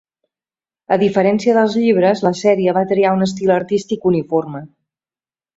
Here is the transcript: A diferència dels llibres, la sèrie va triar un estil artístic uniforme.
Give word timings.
A 0.95 0.97
diferència 1.01 1.55
dels 1.57 1.77
llibres, 1.83 2.25
la 2.29 2.33
sèrie 2.41 2.75
va 2.79 2.85
triar 2.93 3.13
un 3.19 3.29
estil 3.29 3.55
artístic 3.61 4.09
uniforme. 4.15 4.65